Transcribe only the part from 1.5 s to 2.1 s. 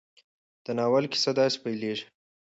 پيلېږي.